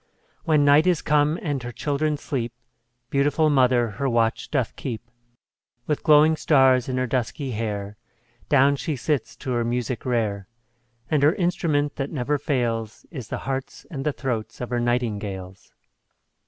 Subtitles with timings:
[0.45, 2.53] When night is come, and her children sleep,
[3.11, 5.03] Beautiful mother her watch doth keep;
[5.85, 7.97] With glowing stars in her dusky hair
[8.49, 10.47] Down she sits to her music rare;
[11.11, 15.71] And her instrument that never fails, Is the hearts and the throats of her nightingales.